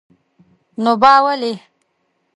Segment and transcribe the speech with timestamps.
[0.83, 1.53] نو با ولي?